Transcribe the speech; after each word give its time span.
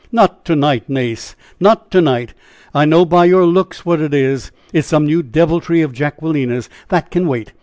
"Not 0.11 0.43
to 0.45 0.55
night, 0.55 0.85
Nace! 0.89 1.35
Not 1.59 1.91
to 1.91 2.01
night! 2.01 2.33
I 2.73 2.85
know 2.85 3.05
by 3.05 3.25
your 3.25 3.45
looks 3.45 3.85
what 3.85 4.01
it 4.01 4.15
is! 4.15 4.51
It 4.73 4.79
is 4.79 4.87
some 4.87 5.05
new 5.05 5.21
deviltry 5.21 5.83
of 5.83 5.93
Jacquelina's. 5.93 6.71
That 6.89 7.11
can 7.11 7.27
wait! 7.27 7.53